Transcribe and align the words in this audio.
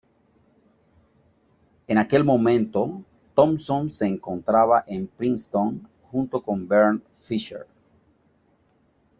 En 1.87 1.99
aquel 1.99 2.23
momento, 2.23 3.03
Thompson 3.35 3.91
se 3.91 4.07
encontraba 4.07 4.83
en 4.87 5.05
Princeton 5.05 5.87
junto 6.11 6.41
con 6.41 6.67
Bernd 6.67 7.03
Fischer. 7.19 7.67